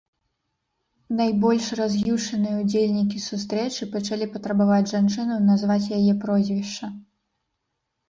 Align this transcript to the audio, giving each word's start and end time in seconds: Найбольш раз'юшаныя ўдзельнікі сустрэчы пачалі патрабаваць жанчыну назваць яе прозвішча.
Найбольш 1.19 1.67
раз'юшаныя 1.81 2.55
ўдзельнікі 2.63 3.23
сустрэчы 3.29 3.91
пачалі 3.99 4.25
патрабаваць 4.33 4.83
жанчыну 4.95 5.41
назваць 5.55 5.83
яе 6.03 6.13
прозвішча. 6.29 6.95